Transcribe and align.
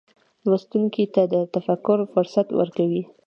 لوستونکي 0.49 1.05
ته 1.13 1.21
د 1.33 1.35
تفکر 1.53 1.97
فرصت 2.13 2.47
ورکوي. 2.59 3.03